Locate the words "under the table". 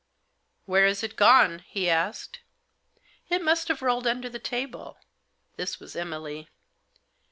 4.07-4.97